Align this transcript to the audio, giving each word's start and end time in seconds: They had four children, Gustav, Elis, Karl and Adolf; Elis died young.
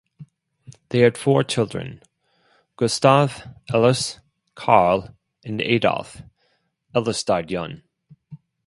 They 0.89 1.01
had 1.01 1.15
four 1.15 1.43
children, 1.43 2.01
Gustav, 2.75 3.43
Elis, 3.71 4.19
Karl 4.55 5.15
and 5.45 5.61
Adolf; 5.61 6.23
Elis 6.95 7.23
died 7.23 7.51
young. 7.51 7.83